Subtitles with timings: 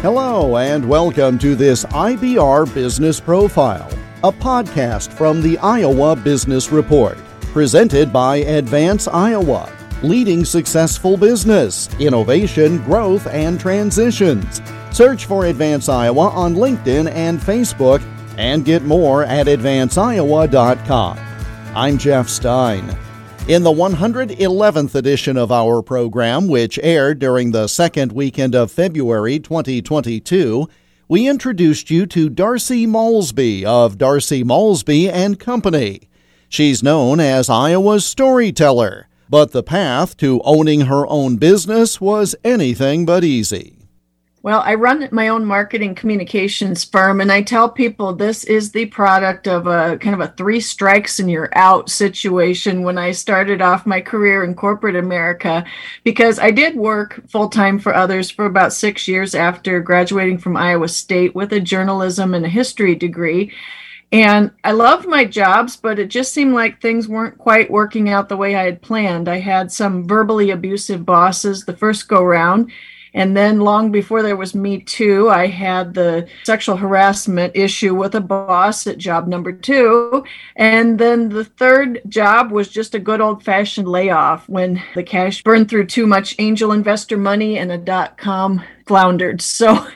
[0.00, 3.90] Hello, and welcome to this IBR Business Profile,
[4.22, 7.18] a podcast from the Iowa Business Report,
[7.52, 9.68] presented by Advance Iowa,
[10.04, 14.62] leading successful business, innovation, growth, and transitions.
[14.92, 18.00] Search for Advance Iowa on LinkedIn and Facebook,
[18.36, 21.18] and get more at advanceiowa.com.
[21.74, 22.96] I'm Jeff Stein.
[23.48, 29.38] In the 111th edition of our program, which aired during the second weekend of February
[29.38, 30.68] 2022,
[31.08, 36.10] we introduced you to Darcy Maulsby of Darcy Maulsby and Company.
[36.50, 43.06] She's known as Iowa's storyteller, but the path to owning her own business was anything
[43.06, 43.77] but easy.
[44.40, 48.86] Well, I run my own marketing communications firm, and I tell people this is the
[48.86, 53.60] product of a kind of a three strikes and you're out situation when I started
[53.60, 55.64] off my career in corporate America,
[56.04, 60.56] because I did work full time for others for about six years after graduating from
[60.56, 63.52] Iowa State with a journalism and a history degree.
[64.12, 68.28] And I loved my jobs, but it just seemed like things weren't quite working out
[68.28, 69.28] the way I had planned.
[69.28, 72.70] I had some verbally abusive bosses the first go round
[73.14, 78.14] and then, long before there was Me Too, I had the sexual harassment issue with
[78.14, 80.24] a boss at job number two.
[80.56, 85.42] And then the third job was just a good old fashioned layoff when the cash
[85.42, 89.42] burned through too much angel investor money and a dot com floundered.
[89.42, 89.86] So,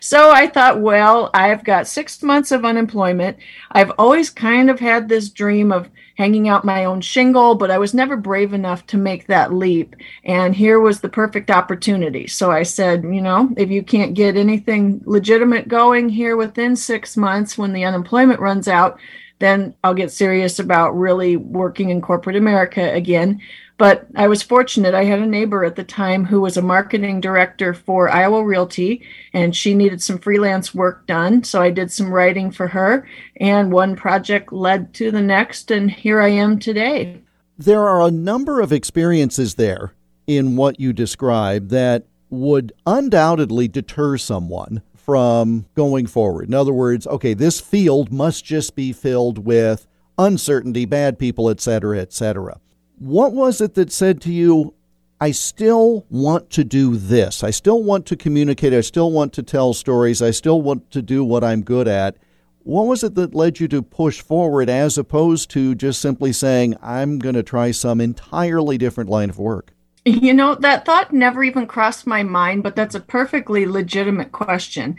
[0.00, 3.38] so I thought, well, I've got six months of unemployment.
[3.72, 7.78] I've always kind of had this dream of hanging out my own shingle, but I
[7.78, 9.94] was never brave enough to make that leap.
[10.24, 12.26] And here was the perfect opportunity.
[12.26, 17.16] So I said, you know, if you can't get anything legitimate going here within six
[17.16, 18.98] months when the unemployment runs out,
[19.38, 23.42] then I'll get serious about really working in corporate America again.
[23.78, 24.94] But I was fortunate.
[24.94, 29.02] I had a neighbor at the time who was a marketing director for Iowa Realty,
[29.34, 31.44] and she needed some freelance work done.
[31.44, 33.06] So I did some writing for her,
[33.38, 37.20] and one project led to the next, and here I am today.
[37.58, 39.92] There are a number of experiences there
[40.26, 46.48] in what you describe that would undoubtedly deter someone from going forward.
[46.48, 49.86] In other words, okay, this field must just be filled with
[50.18, 52.58] uncertainty, bad people, etc., etc.
[52.98, 54.74] What was it that said to you,
[55.20, 57.44] I still want to do this.
[57.44, 58.72] I still want to communicate.
[58.72, 60.22] I still want to tell stories.
[60.22, 62.16] I still want to do what I'm good at.
[62.64, 66.74] What was it that led you to push forward as opposed to just simply saying,
[66.82, 69.72] I'm going to try some entirely different line of work?
[70.04, 74.96] You know, that thought never even crossed my mind, but that's a perfectly legitimate question.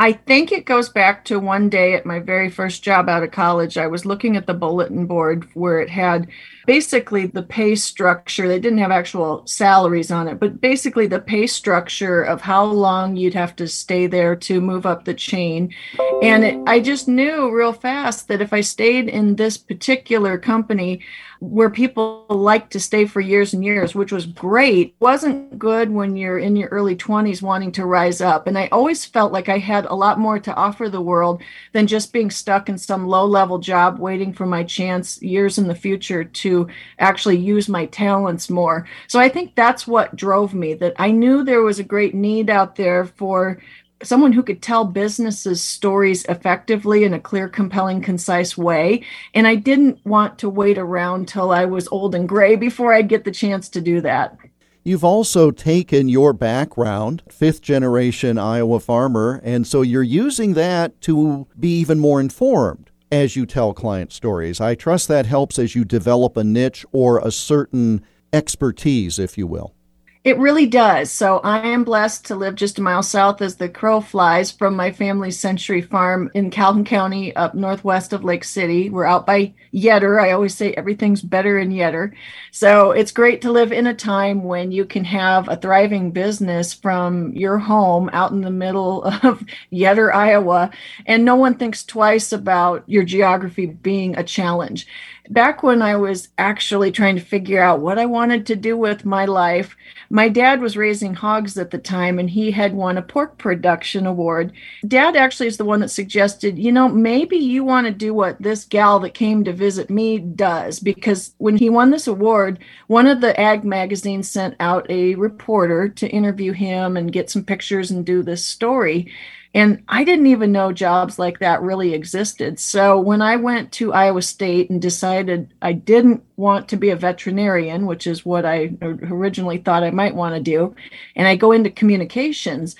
[0.00, 3.32] I think it goes back to one day at my very first job out of
[3.32, 3.76] college.
[3.76, 6.26] I was looking at the bulletin board where it had
[6.66, 8.48] basically the pay structure.
[8.48, 13.14] They didn't have actual salaries on it, but basically the pay structure of how long
[13.14, 15.74] you'd have to stay there to move up the chain.
[16.22, 21.02] And it, I just knew real fast that if I stayed in this particular company,
[21.40, 24.94] where people like to stay for years and years, which was great.
[25.00, 28.46] Wasn't good when you're in your early 20s wanting to rise up.
[28.46, 31.42] And I always felt like I had a lot more to offer the world
[31.72, 35.68] than just being stuck in some low level job waiting for my chance years in
[35.68, 36.68] the future to
[36.98, 38.86] actually use my talents more.
[39.08, 42.48] So I think that's what drove me that I knew there was a great need
[42.48, 43.60] out there for
[44.02, 49.04] someone who could tell businesses stories effectively in a clear, compelling, concise way.
[49.34, 53.08] And I didn't want to wait around till I was old and gray before I'd
[53.08, 54.36] get the chance to do that.
[54.82, 61.46] You've also taken your background, fifth generation Iowa farmer, and so you're using that to
[61.58, 64.60] be even more informed as you tell client stories.
[64.60, 68.02] I trust that helps as you develop a niche or a certain
[68.32, 69.74] expertise, if you will.
[70.22, 71.10] It really does.
[71.10, 74.76] So I am blessed to live just a mile south as the crow flies from
[74.76, 78.90] my family's century farm in Calhoun County up northwest of Lake City.
[78.90, 80.20] We're out by Yetter.
[80.20, 82.12] I always say everything's better in Yetter.
[82.50, 86.74] So it's great to live in a time when you can have a thriving business
[86.74, 89.42] from your home out in the middle of
[89.72, 90.70] Yetter, Iowa,
[91.06, 94.86] and no one thinks twice about your geography being a challenge
[95.30, 99.04] back when I was actually trying to figure out what I wanted to do with
[99.04, 99.76] my life,
[100.10, 104.06] my dad was raising hogs at the time and he had won a pork production
[104.06, 104.52] award.
[104.86, 108.42] Dad actually is the one that suggested, you know, maybe you want to do what
[108.42, 110.80] this gal that came to visit me does.
[110.80, 115.88] Because when he won this award, one of the ag magazines sent out a reporter
[115.88, 119.12] to interview him and get some pictures and do this story.
[119.52, 122.60] And I didn't even know jobs like that really existed.
[122.60, 126.96] So when I went to Iowa State and decided I didn't want to be a
[126.96, 130.76] veterinarian, which is what I originally thought I might want to do,
[131.16, 132.76] and I go into communications,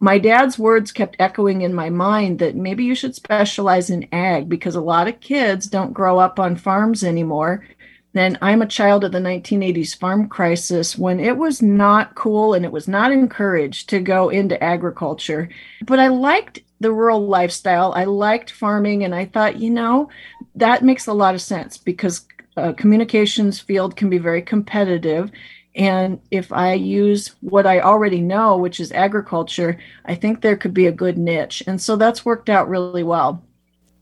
[0.00, 4.48] my dad's words kept echoing in my mind that maybe you should specialize in ag
[4.48, 7.66] because a lot of kids don't grow up on farms anymore.
[8.14, 12.64] And I'm a child of the 1980s farm crisis when it was not cool and
[12.64, 15.48] it was not encouraged to go into agriculture.
[15.84, 17.92] But I liked the rural lifestyle.
[17.94, 20.08] I liked farming and I thought, you know,
[20.54, 22.26] that makes a lot of sense because
[22.56, 25.30] uh, communications field can be very competitive
[25.76, 30.72] and if I use what I already know, which is agriculture, I think there could
[30.72, 31.62] be a good niche.
[31.66, 33.42] And so that's worked out really well.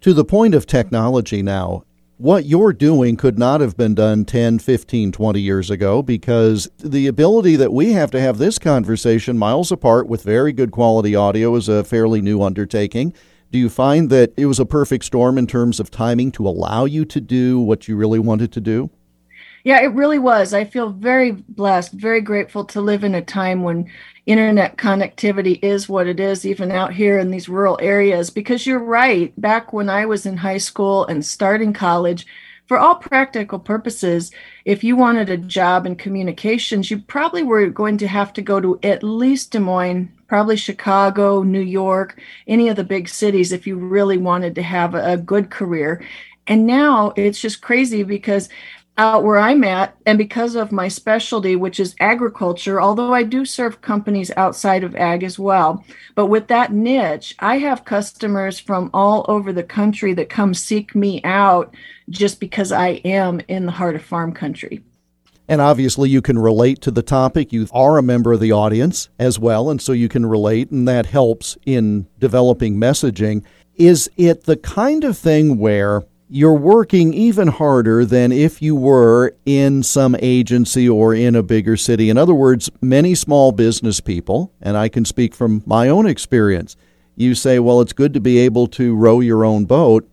[0.03, 1.85] To the point of technology now,
[2.23, 7.09] what you're doing could not have been done 10, 15, 20 years ago because the
[7.09, 11.57] ability that we have to have this conversation miles apart with very good quality audio
[11.57, 13.13] is a fairly new undertaking.
[13.51, 16.85] Do you find that it was a perfect storm in terms of timing to allow
[16.85, 18.89] you to do what you really wanted to do?
[19.64, 20.53] Yeah, it really was.
[20.53, 23.91] I feel very blessed, very grateful to live in a time when
[24.26, 28.31] internet connectivity is what it is, even out here in these rural areas.
[28.31, 32.26] Because you're right, back when I was in high school and starting college,
[32.67, 34.31] for all practical purposes,
[34.64, 38.61] if you wanted a job in communications, you probably were going to have to go
[38.61, 43.67] to at least Des Moines, probably Chicago, New York, any of the big cities if
[43.67, 46.03] you really wanted to have a good career.
[46.47, 48.49] And now it's just crazy because
[48.99, 53.44] out where I'm at, and because of my specialty, which is agriculture, although I do
[53.44, 55.85] serve companies outside of ag as well.
[56.15, 60.94] But with that niche, I have customers from all over the country that come seek
[60.94, 61.75] me out
[62.11, 64.83] just because I am in the heart of farm country.
[65.49, 67.53] And obviously, you can relate to the topic.
[67.53, 70.87] You are a member of the audience as well, and so you can relate, and
[70.87, 73.43] that helps in developing messaging.
[73.75, 79.37] Is it the kind of thing where you're working even harder than if you were
[79.44, 82.08] in some agency or in a bigger city.
[82.08, 86.75] In other words, many small business people, and I can speak from my own experience,
[87.17, 90.08] you say, well, it's good to be able to row your own boat,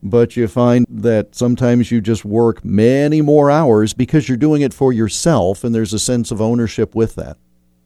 [0.00, 4.72] but you find that sometimes you just work many more hours because you're doing it
[4.72, 7.36] for yourself, and there's a sense of ownership with that.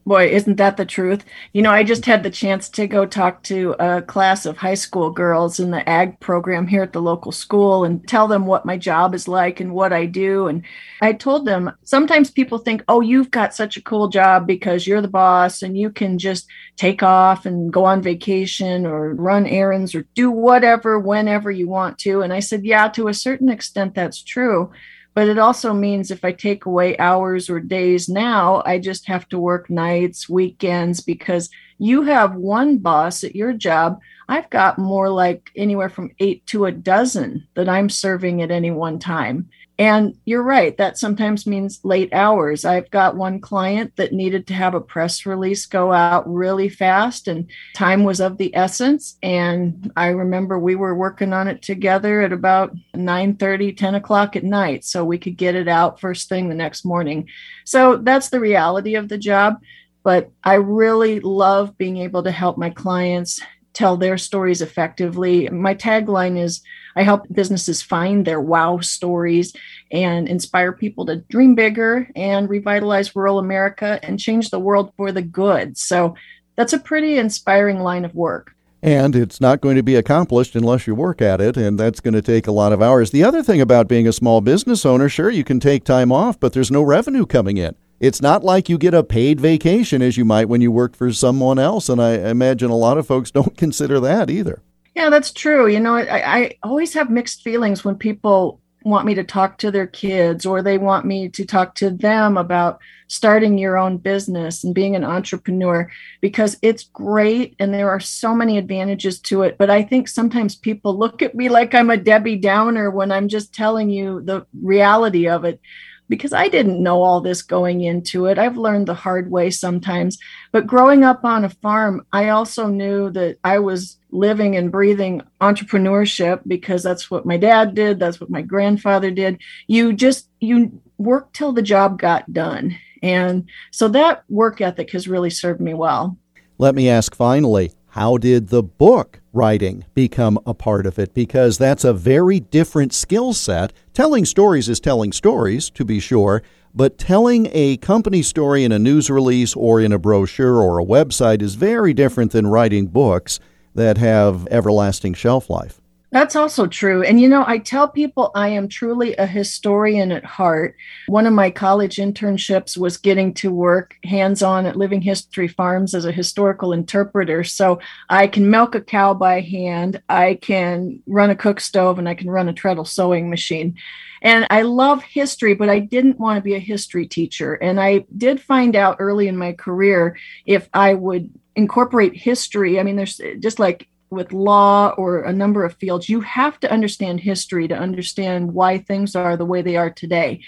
[0.08, 1.22] Boy, isn't that the truth?
[1.52, 4.72] You know, I just had the chance to go talk to a class of high
[4.72, 8.64] school girls in the ag program here at the local school and tell them what
[8.64, 10.46] my job is like and what I do.
[10.46, 10.62] And
[11.02, 15.02] I told them sometimes people think, oh, you've got such a cool job because you're
[15.02, 16.46] the boss and you can just
[16.76, 21.99] take off and go on vacation or run errands or do whatever whenever you want
[21.99, 22.22] to.
[22.22, 24.72] And I said, yeah, to a certain extent, that's true.
[25.19, 29.29] But it also means if I take away hours or days now, I just have
[29.31, 33.99] to work nights, weekends, because you have one boss at your job.
[34.29, 38.71] I've got more like anywhere from eight to a dozen that I'm serving at any
[38.71, 39.49] one time.
[39.81, 42.65] And you're right, that sometimes means late hours.
[42.65, 47.29] I've got one client that needed to have a press release go out really fast,
[47.29, 49.17] and time was of the essence.
[49.23, 54.35] And I remember we were working on it together at about 9 30, 10 o'clock
[54.35, 57.29] at night, so we could get it out first thing the next morning.
[57.65, 59.63] So that's the reality of the job.
[60.03, 63.41] But I really love being able to help my clients
[63.79, 65.49] tell their stories effectively.
[65.51, 66.63] My tagline is
[66.97, 69.55] I help businesses find their wow stories
[69.93, 75.13] and inspire people to dream bigger and revitalize rural America and change the world for
[75.13, 75.79] the good.
[75.79, 76.17] So
[76.56, 78.53] that's a pretty inspiring line of work.
[78.82, 82.15] And it's not going to be accomplished unless you work at it, and that's going
[82.15, 83.11] to take a lot of hours.
[83.11, 86.39] The other thing about being a small business owner, sure, you can take time off,
[86.39, 87.75] but there's no revenue coming in.
[88.00, 91.12] It's not like you get a paid vacation as you might when you work for
[91.12, 91.88] someone else.
[91.88, 94.62] And I imagine a lot of folks don't consider that either.
[94.94, 95.69] Yeah, that's true.
[95.69, 99.70] You know, I, I always have mixed feelings when people want me to talk to
[99.70, 104.62] their kids or they want me to talk to them about starting your own business
[104.62, 105.90] and being an entrepreneur
[106.20, 110.55] because it's great and there are so many advantages to it but i think sometimes
[110.55, 114.46] people look at me like i'm a debbie downer when i'm just telling you the
[114.62, 115.60] reality of it
[116.08, 118.38] because I didn't know all this going into it.
[118.38, 120.19] I've learned the hard way sometimes.
[120.53, 125.22] But growing up on a farm, I also knew that I was living and breathing
[125.41, 129.41] entrepreneurship because that's what my dad did, that's what my grandfather did.
[129.67, 132.77] You just you work till the job got done.
[133.03, 136.19] And so that work ethic has really served me well.
[136.58, 141.12] Let me ask finally, how did the book writing become a part of it?
[141.14, 143.72] Because that's a very different skill set.
[143.93, 146.40] Telling stories is telling stories, to be sure,
[146.72, 150.84] but telling a company story in a news release or in a brochure or a
[150.84, 153.40] website is very different than writing books
[153.74, 155.78] that have everlasting shelf life.
[156.10, 157.03] That's also true.
[157.03, 160.74] And you know, I tell people I am truly a historian at heart.
[161.06, 165.94] One of my college internships was getting to work hands on at Living History Farms
[165.94, 167.44] as a historical interpreter.
[167.44, 172.08] So I can milk a cow by hand, I can run a cook stove, and
[172.08, 173.77] I can run a treadle sewing machine.
[174.22, 177.55] And I love history, but I didn't want to be a history teacher.
[177.55, 182.81] And I did find out early in my career if I would incorporate history.
[182.81, 186.70] I mean, there's just like with law or a number of fields, you have to
[186.70, 190.41] understand history to understand why things are the way they are today.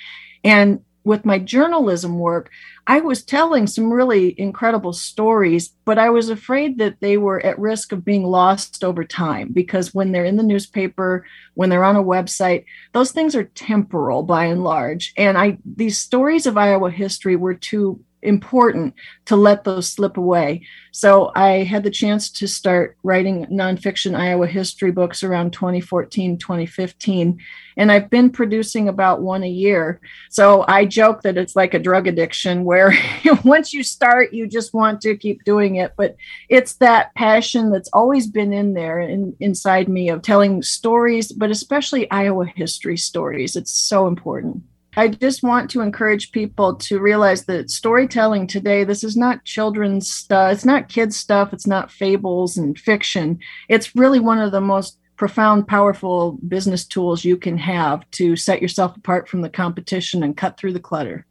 [0.45, 2.51] And with my journalism work,
[2.87, 7.59] I was telling some really incredible stories, but I was afraid that they were at
[7.59, 11.25] risk of being lost over time because when they're in the newspaper,
[11.55, 15.13] when they're on a website, those things are temporal by and large.
[15.17, 18.95] And I these stories of Iowa history were too important
[19.27, 20.67] to let those slip away.
[20.93, 27.39] So I had the chance to start writing nonfiction Iowa history books around 2014, 2015.
[27.77, 30.01] And I've been producing about one a year.
[30.29, 32.95] So I joke that it's like a drug addiction where
[33.45, 35.95] once you start, you just want to keep doing it.
[35.97, 36.17] But
[36.49, 41.51] it's that passion that's always been in there in, inside me of telling stories, but
[41.51, 43.57] especially Iowa history stories.
[43.57, 44.65] It's so important.
[44.97, 50.11] I just want to encourage people to realize that storytelling today, this is not children's
[50.11, 53.39] stuff, it's not kids' stuff, it's not fables and fiction.
[53.69, 58.61] It's really one of the most profound, powerful business tools you can have to set
[58.61, 61.25] yourself apart from the competition and cut through the clutter.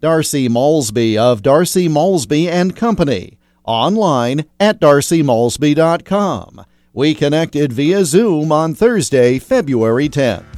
[0.00, 6.64] Darcy Maulsby of Darcy Maulsby and Company, online at darcymaulsby.com.
[6.94, 10.57] We connected via Zoom on Thursday, February 10th.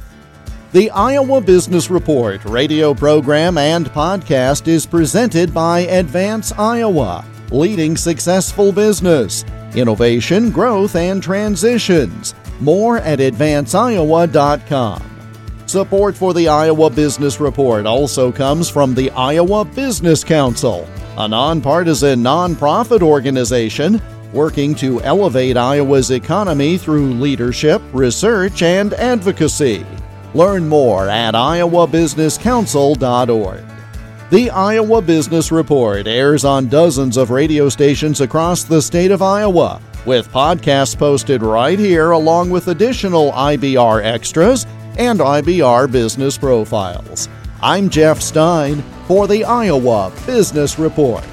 [0.73, 8.71] The Iowa Business Report radio program and podcast is presented by Advance Iowa, leading successful
[8.71, 9.43] business,
[9.75, 12.35] innovation, growth, and transitions.
[12.61, 15.03] More at advanceiowa.com.
[15.65, 20.87] Support for the Iowa Business Report also comes from the Iowa Business Council,
[21.17, 24.01] a nonpartisan nonprofit organization
[24.31, 29.85] working to elevate Iowa's economy through leadership, research, and advocacy.
[30.33, 33.63] Learn more at iowabusinesscouncil.org.
[34.29, 39.81] The Iowa Business Report airs on dozens of radio stations across the state of Iowa,
[40.05, 44.65] with podcasts posted right here along with additional IBR extras
[44.97, 47.27] and IBR business profiles.
[47.61, 51.25] I'm Jeff Stein for the Iowa Business Report.